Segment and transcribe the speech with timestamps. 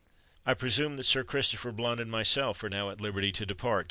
[0.47, 3.79] "I presume that Sir Christopher Blunt and myself are now at liberty to depart?"